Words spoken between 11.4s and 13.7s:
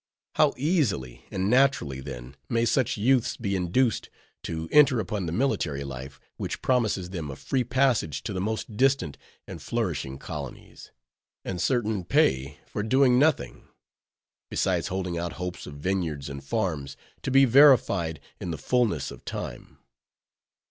and certain pay for doing nothing;